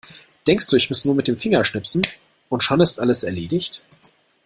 Denkst 0.47 0.65
du, 0.67 0.77
ich 0.77 0.89
muss 0.89 1.05
nur 1.05 1.13
mit 1.13 1.27
dem 1.27 1.37
Finger 1.37 1.63
schnipsen 1.63 2.01
und 2.49 2.63
schon 2.63 2.81
ist 2.81 2.99
alles 2.99 3.21
erledigt? 3.23 3.85